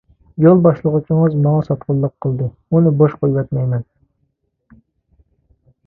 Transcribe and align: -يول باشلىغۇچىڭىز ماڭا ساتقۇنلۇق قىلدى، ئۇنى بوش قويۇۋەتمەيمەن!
-يول 0.45 0.61
باشلىغۇچىڭىز 0.67 1.35
ماڭا 1.43 1.59
ساتقۇنلۇق 1.67 2.15
قىلدى، 2.27 2.49
ئۇنى 2.77 2.95
بوش 3.03 3.15
قويۇۋەتمەيمەن! 3.21 3.87